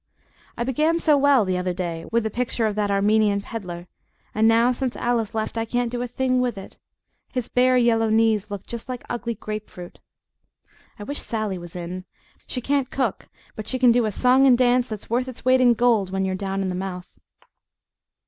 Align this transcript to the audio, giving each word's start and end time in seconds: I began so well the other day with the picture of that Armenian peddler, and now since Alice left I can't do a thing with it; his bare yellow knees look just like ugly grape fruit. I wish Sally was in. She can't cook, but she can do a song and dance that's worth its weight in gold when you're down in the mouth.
I 0.57 0.63
began 0.63 0.99
so 0.99 1.15
well 1.15 1.45
the 1.45 1.59
other 1.59 1.73
day 1.75 2.05
with 2.11 2.23
the 2.23 2.31
picture 2.31 2.65
of 2.65 2.73
that 2.73 2.89
Armenian 2.89 3.39
peddler, 3.41 3.85
and 4.33 4.47
now 4.47 4.71
since 4.71 4.95
Alice 4.95 5.35
left 5.35 5.59
I 5.59 5.65
can't 5.65 5.91
do 5.91 6.01
a 6.01 6.07
thing 6.07 6.39
with 6.41 6.57
it; 6.57 6.79
his 7.33 7.49
bare 7.49 7.77
yellow 7.77 8.09
knees 8.09 8.49
look 8.49 8.65
just 8.65 8.89
like 8.89 9.03
ugly 9.11 9.35
grape 9.35 9.69
fruit. 9.69 9.99
I 10.97 11.03
wish 11.03 11.21
Sally 11.21 11.59
was 11.59 11.75
in. 11.75 12.05
She 12.47 12.61
can't 12.61 12.89
cook, 12.89 13.29
but 13.55 13.67
she 13.67 13.77
can 13.77 13.91
do 13.91 14.05
a 14.05 14.11
song 14.11 14.47
and 14.47 14.57
dance 14.57 14.87
that's 14.87 15.07
worth 15.11 15.27
its 15.27 15.45
weight 15.45 15.61
in 15.61 15.75
gold 15.75 16.09
when 16.09 16.25
you're 16.25 16.33
down 16.33 16.63
in 16.63 16.69
the 16.69 16.73
mouth. 16.73 17.11